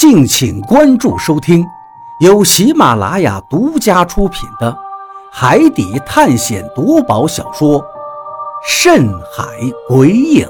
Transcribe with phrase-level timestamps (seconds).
[0.00, 1.62] 敬请关注收听，
[2.20, 4.72] 由喜马拉雅独家出品的
[5.30, 7.78] 《海底探险夺宝小说》
[8.66, 9.44] 《深海
[9.86, 10.46] 鬼影》，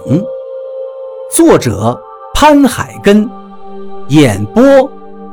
[1.35, 2.01] 作者
[2.33, 3.29] 潘海根，
[4.07, 4.63] 演播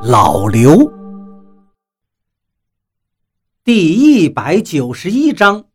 [0.02, 0.92] 老刘。
[3.64, 5.66] 第一百九十一章：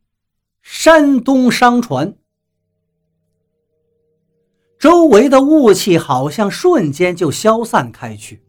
[0.62, 2.14] 山东商船。
[4.82, 8.42] 周围的雾气好像瞬间就消散开去，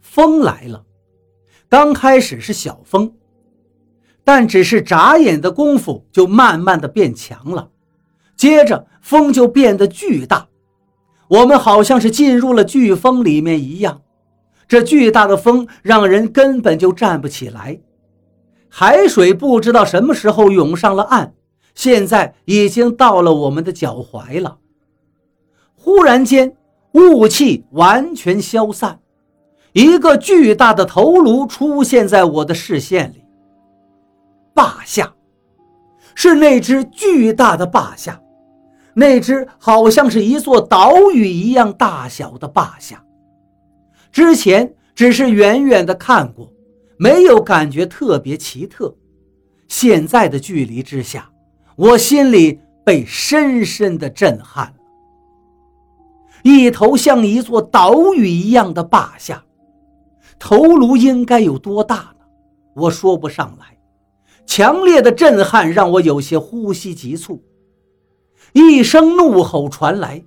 [0.00, 0.84] 风来了。
[1.68, 3.12] 刚开始是小风，
[4.24, 7.70] 但只是眨眼的功夫，就慢慢的变强了。
[8.34, 10.48] 接着风就变得巨大，
[11.28, 14.02] 我们好像是进入了飓风里面一样。
[14.66, 17.78] 这巨大的风让人根本就站不起来。
[18.68, 21.32] 海水不知道什么时候涌上了岸，
[21.76, 24.58] 现在已经到了我们的脚踝了。
[25.84, 26.50] 忽然间，
[26.92, 28.98] 雾气完全消散，
[29.74, 33.22] 一个巨大的头颅出现在我的视线里。
[34.54, 35.14] 霸下，
[36.14, 38.18] 是那只巨大的霸下，
[38.94, 43.04] 那只好像是一座岛屿一样大小的霸下。
[44.10, 46.50] 之前只是远远的看过，
[46.96, 48.96] 没有感觉特别奇特。
[49.68, 51.30] 现在的距离之下，
[51.76, 54.83] 我心里被深深的震撼了。
[56.44, 59.42] 一头像一座岛屿一样的霸下，
[60.38, 62.26] 头颅应该有多大呢？
[62.74, 63.78] 我说不上来。
[64.44, 67.42] 强烈的震撼让我有些呼吸急促。
[68.52, 70.22] 一声怒吼传来，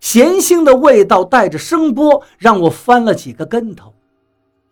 [0.00, 3.92] 咸腥的味道带着声波，让我翻了几个跟头。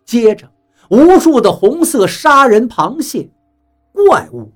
[0.05, 0.49] 接着，
[0.89, 3.29] 无数的红色杀人螃蟹、
[3.91, 4.53] 怪物、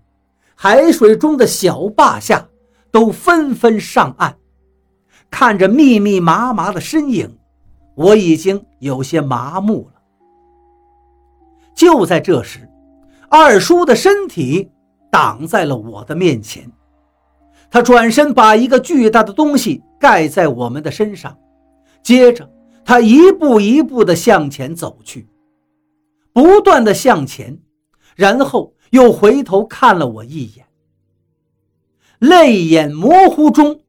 [0.55, 2.49] 海水中的小霸下
[2.93, 4.37] 都纷纷上岸。
[5.31, 7.39] 看着密密麻麻的身影，
[7.95, 10.01] 我已经有些麻木了。
[11.75, 12.69] 就在这时，
[13.31, 14.71] 二叔的身体
[15.11, 16.71] 挡在了我的面前，
[17.71, 21.39] 他转身把一个巨大的东西盖在我们的身上，
[22.03, 22.51] 接着
[22.85, 25.29] 他一步一步地向前走去，
[26.33, 27.59] 不断地向前，
[28.15, 30.67] 然后又回头看了我一眼，
[32.19, 33.81] 泪眼模糊中。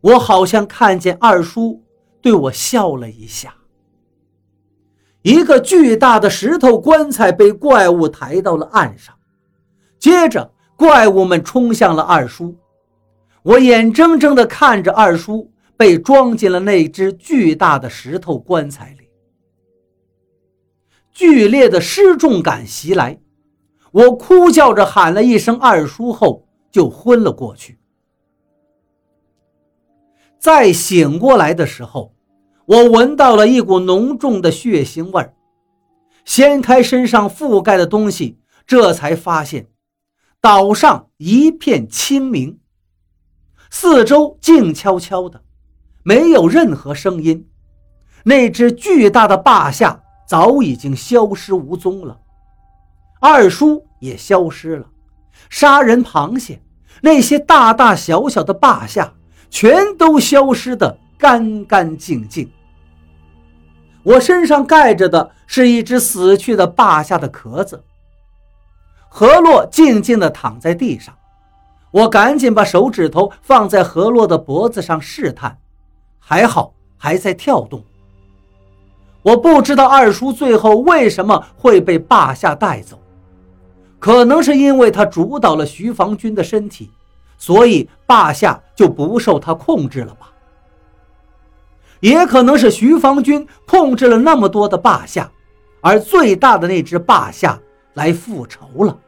[0.00, 1.82] 我好像看见二叔
[2.20, 3.54] 对我笑了一下。
[5.22, 9.14] 一个巨大的石头棺材被怪物抬到了岸上，
[9.98, 12.56] 接着怪物们冲向了二叔。
[13.42, 19.08] 我眼睁睁地看着二叔被装进了那只巨大的石头棺材里。
[21.10, 23.18] 剧烈的失重感袭来，
[23.90, 27.78] 我哭叫着喊了一声“二叔”后就昏了过去。
[30.40, 32.14] 再醒过来的时候，
[32.64, 35.34] 我闻到了一股浓重的血腥味儿。
[36.24, 39.68] 掀开身上覆盖的东西，这才发现
[40.40, 42.58] 岛上一片清明，
[43.70, 45.42] 四周静悄悄的，
[46.02, 47.46] 没有任何声音。
[48.24, 52.18] 那只巨大的霸下早已经消失无踪了，
[53.20, 54.86] 二叔也消失了，
[55.50, 56.62] 杀人螃蟹
[57.02, 59.12] 那些大大小小的霸下。
[59.50, 62.50] 全都消失得干干净净。
[64.02, 67.82] 我身上盖着的是一只死去的霸下的壳子。
[69.08, 71.14] 何洛静静地躺在地上，
[71.90, 75.58] 我赶紧把手指头放在何洛的脖子上试探，
[76.18, 77.84] 还好还在跳动。
[79.22, 82.98] 我不知道二叔最后为什么会被霸下带走，
[83.98, 86.90] 可能是因为他主导了徐防军的身体。
[87.40, 90.30] 所以霸下就不受他控制了吧？
[92.00, 95.30] 也可能是徐方军控制了那么多的霸下，
[95.80, 97.58] 而最大的那只霸下
[97.94, 98.98] 来复仇了。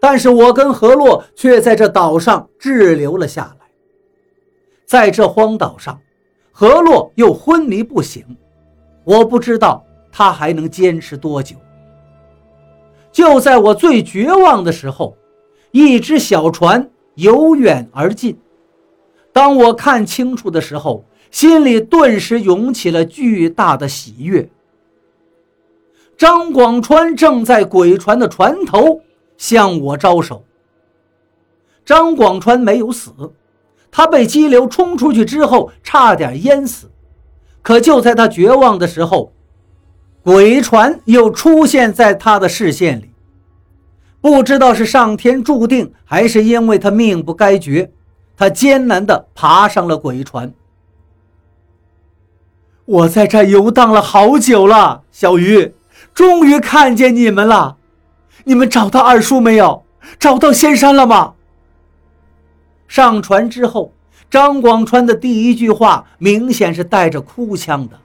[0.00, 3.66] 但是我跟何洛却在这岛上滞留了下来。
[4.86, 6.00] 在这荒岛上，
[6.52, 8.24] 何洛又昏迷不醒，
[9.04, 11.56] 我不知道他还能坚持多久。
[13.12, 15.16] 就在我最绝望的时候，
[15.72, 16.88] 一只小船。
[17.20, 18.38] 由远而近，
[19.30, 24.48] 当我看清楚的时候，心里顿时涌起了巨大的喜悦。
[26.16, 29.00] 张广川正在鬼船的船头
[29.36, 30.44] 向我招手。
[31.84, 33.10] 张广川没有死，
[33.90, 36.90] 他被激流冲出去之后差点淹死，
[37.60, 39.32] 可就在他绝望的时候，
[40.22, 43.09] 鬼船又出现在他的视线里。
[44.20, 47.90] 不知道是上天注定，还是因为他命不该绝，
[48.36, 50.52] 他艰难地爬上了鬼船。
[52.84, 55.72] 我在这游荡了好久了，小鱼，
[56.12, 57.76] 终于看见你们了。
[58.44, 59.84] 你们找到二叔没有？
[60.18, 61.34] 找到仙山了吗？
[62.88, 63.92] 上船之后，
[64.28, 67.98] 张广川的第一句话明显是带着哭腔的。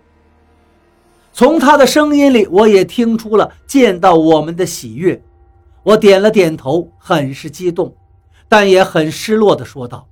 [1.33, 5.21] 从他的声音里，我也听出了见到我们的喜悦。
[5.85, 7.95] 我点了点头，很是激动，
[8.49, 10.09] 但也很失落地说道：“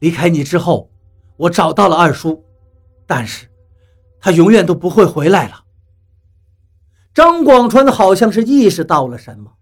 [0.00, 0.90] 离开你之后，
[1.36, 2.44] 我找到了二叔，
[3.06, 3.48] 但是，
[4.20, 5.62] 他永远都不会回来了。”
[7.14, 9.52] 张广川好像是意识到了什么，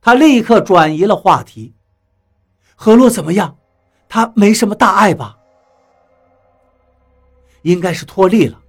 [0.00, 1.76] 他立刻转移了话题
[2.74, 3.56] ：“何洛怎么样？
[4.08, 5.38] 他没什么大碍吧？
[7.62, 8.60] 应该是脱力了。”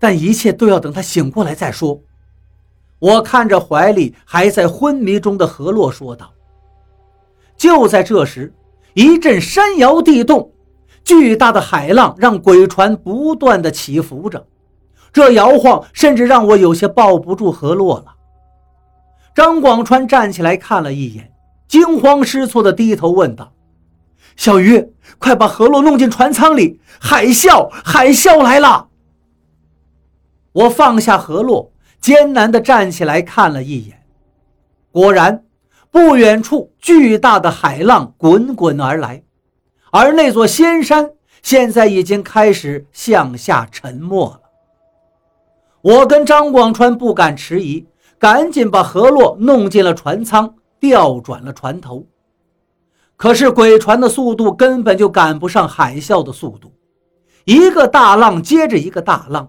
[0.00, 2.02] 但一切都要等他醒过来再说。
[2.98, 6.32] 我看着怀里还在昏迷中的何洛说道。
[7.56, 8.54] 就在这时，
[8.94, 10.52] 一阵山摇地动，
[11.04, 14.46] 巨大的海浪让鬼船不断的起伏着，
[15.12, 18.14] 这摇晃甚至让我有些抱不住何洛了。
[19.34, 21.32] 张广川站起来看了一眼，
[21.68, 23.52] 惊慌失措的低头问道
[24.36, 26.80] ：“小鱼，快把何洛弄进船舱里！
[27.00, 28.88] 海啸，海啸来了！”
[30.52, 34.02] 我放下河洛，艰难地站起来看了一眼，
[34.90, 35.44] 果然，
[35.90, 39.22] 不远处巨大的海浪滚滚而来，
[39.90, 41.10] 而那座仙山
[41.42, 44.40] 现在已经开始向下沉没了。
[45.80, 47.86] 我跟张广川不敢迟疑，
[48.18, 52.06] 赶紧把河洛弄进了船舱，调转了船头。
[53.16, 56.72] 可是鬼船的速度根本就赶不上海啸的速度，
[57.44, 59.48] 一个大浪接着一个大浪。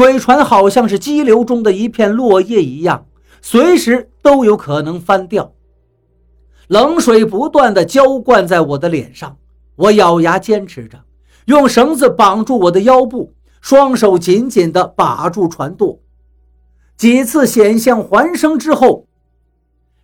[0.00, 3.04] 鬼船好像是激流中的一片落叶一样，
[3.42, 5.52] 随时都有可能翻掉。
[6.68, 9.36] 冷水不断的浇灌在我的脸上，
[9.76, 11.04] 我咬牙坚持着，
[11.44, 16.00] 用绳子绑住我的腰部，双手紧紧地把住船舵。
[16.96, 19.06] 几次险象环生之后，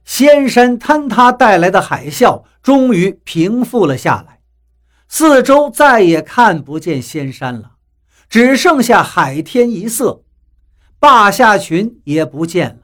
[0.04, 4.40] 仙山坍塌带来的海啸终于平复了下来，
[5.08, 7.75] 四周再也看不见仙山了。
[8.28, 10.22] 只剩下海天一色，
[10.98, 12.76] 霸下群也不见了。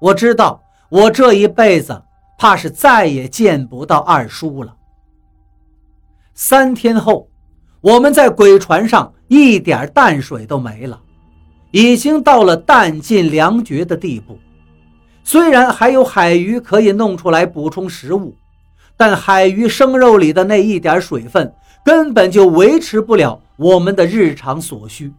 [0.00, 2.02] 我知道，我这一辈子
[2.38, 4.74] 怕是再也见不到二叔了。
[6.34, 7.28] 三天后，
[7.80, 11.00] 我们在鬼船上一点淡水都没了，
[11.70, 14.38] 已经到了弹尽粮绝的地步。
[15.24, 18.36] 虽然还有海鱼可以弄出来补充食物，
[18.96, 21.52] 但海鱼生肉里的那一点水分
[21.84, 23.40] 根本就维持不了。
[23.56, 25.12] 我们的日常所需，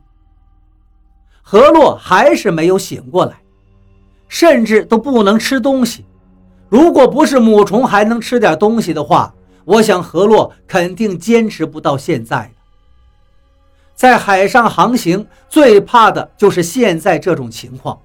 [1.41, 3.41] 何洛还是没有醒过来，
[4.27, 6.05] 甚至都不能吃东西。
[6.69, 9.33] 如果不是母虫还能吃点东西的话，
[9.65, 12.51] 我想何洛肯定坚持不到现在的。
[13.95, 17.99] 在海上航行，最怕的就是现在这种情况。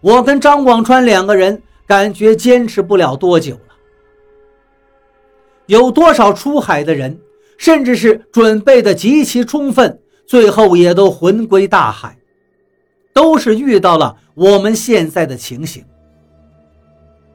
[0.00, 3.60] 我跟张广川两个人感觉坚持不了多久了。
[5.66, 7.20] 有多少出海的人？
[7.56, 12.16] 甚至是准备的极其充分，最后也都魂归大海，
[13.12, 15.84] 都是遇到了我们现在的情形。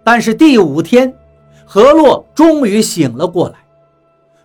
[0.03, 1.13] 但是第五天，
[1.65, 3.55] 何洛终于醒了过来。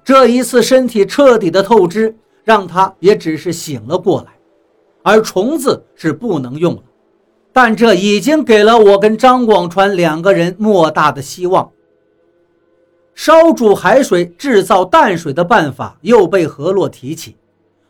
[0.05, 2.15] 这一次身体彻底的透支，
[2.45, 4.33] 让他也只是醒了过来，
[5.03, 6.83] 而虫子是不能用了。
[7.53, 11.71] 但这已经给了我跟张广川两个人莫大的希望。
[13.17, 17.35] 烧煮海水制造淡水的办法又被何洛提起，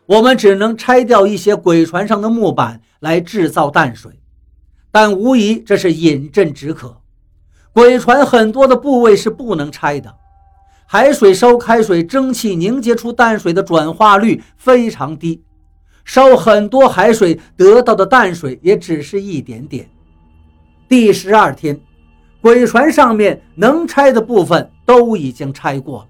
[0.06, 4.12] 我们只能拆掉一些鬼船上的木板来制造淡水，
[4.92, 7.02] 但无疑这是饮鸩止渴。
[7.73, 10.14] 鬼船很多的部位是不能拆的，
[10.87, 15.42] 海水烧开水，蒸汽凝结出淡水的转化率非常低，
[16.04, 19.90] 烧很多海水得到的淡水也只是一点点。
[20.88, 21.80] 第十二天。
[22.46, 26.06] 鬼船上面能拆的部分都已经拆过了，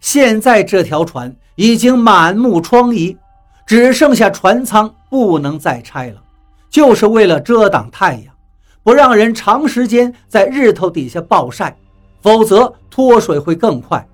[0.00, 3.18] 现在这条船已经满目疮痍，
[3.66, 6.22] 只剩下船舱不能再拆了，
[6.70, 8.34] 就是为了遮挡太阳，
[8.82, 11.76] 不让人长时间在日头底下暴晒，
[12.22, 14.08] 否则脱水会更快。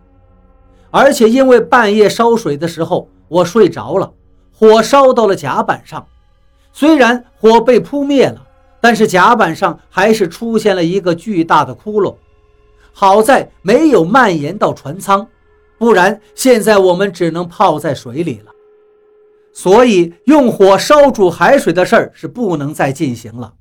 [0.91, 4.13] 而且因为半夜烧水的时候我睡着了，
[4.53, 6.05] 火烧到了甲板上，
[6.73, 8.43] 虽然火被扑灭了。
[8.81, 12.15] 但是甲板上还是出现了一个巨大的窟窿，
[12.93, 15.27] 好在没有蔓延到船舱，
[15.79, 18.53] 不然现在我们只能泡在水里了。
[19.53, 23.55] 所以用火烧煮海水的事儿是不能再进行了。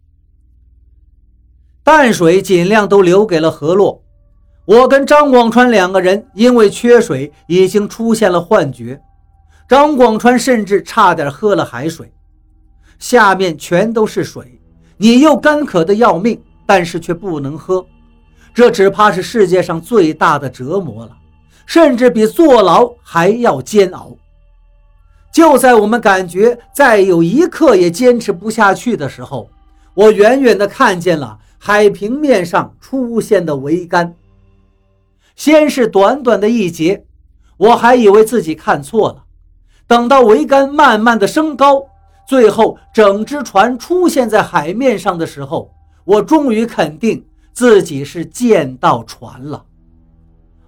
[1.84, 4.04] 淡水尽量都留给了河洛。
[4.66, 9.02] 我跟张广川两个人因为缺水已经出现了幻觉，
[9.68, 12.12] 张广川甚至差点喝了海水，
[13.00, 14.57] 下面全都是水，
[14.98, 17.86] 你又干渴的要命，但是却不能喝，
[18.54, 21.12] 这只怕是世界上最大的折磨了，
[21.66, 24.16] 甚至比坐牢还要煎熬。
[25.32, 29.50] 就在我们感觉再有一刻也坚持不下去的时候，
[29.94, 34.16] 我远远地看见了海平面上出现的桅杆。
[35.36, 37.06] 先是短短的一截，
[37.58, 39.25] 我还以为自己看错了。
[39.86, 41.86] 等到桅杆慢慢的升高，
[42.27, 45.72] 最后整只船出现在海面上的时候，
[46.03, 49.63] 我终于肯定自己是见到船了。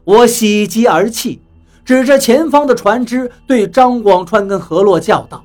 [0.06, 1.42] 我喜极而泣，
[1.84, 5.44] 指着前方的船只对张广川跟何洛叫道：“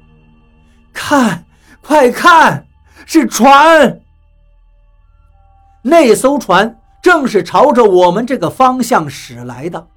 [0.95, 1.45] 看，
[1.83, 2.67] 快看，
[3.05, 4.01] 是船！
[5.83, 9.89] 那艘船正是朝着我们这个方向驶来的。”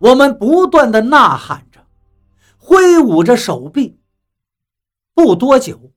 [0.00, 1.80] 我们不断的呐喊着。
[2.58, 3.98] 挥舞着手臂，
[5.14, 5.92] 不多久，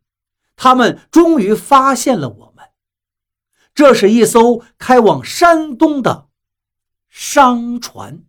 [0.56, 2.66] 他们终于发现了我们。
[3.74, 6.30] 这是一艘开往山东的
[7.10, 8.24] 商船。